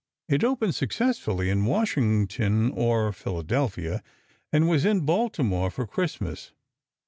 It 0.27 0.43
opened 0.43 0.73
successfully 0.73 1.51
in 1.51 1.65
Washington, 1.65 2.71
or 2.71 3.13
Philadelphia, 3.13 4.01
and 4.51 4.67
was 4.67 4.83
in 4.83 5.01
Baltimore 5.05 5.69
for 5.69 5.85
Christmas. 5.85 6.53